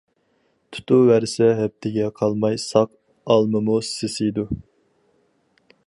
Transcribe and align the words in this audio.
تۇتۇۋەرسە 0.75 1.49
ھەپتىگە 1.59 2.07
قالماي 2.21 2.57
ساق 2.63 2.91
ئالمىمۇ 3.35 3.77
سېسىيدۇ. 3.93 4.49